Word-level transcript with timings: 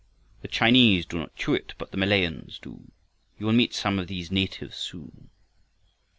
The 0.41 0.47
Chinese 0.47 1.05
do 1.05 1.19
not 1.19 1.35
chew 1.35 1.53
it, 1.53 1.75
but 1.77 1.91
the 1.91 1.97
Malayans 1.99 2.59
do. 2.59 2.91
You 3.37 3.45
will 3.45 3.53
meet 3.53 3.75
some 3.75 3.99
of 3.99 4.07
these 4.07 4.31
natives 4.31 4.75
soon." 4.75 5.29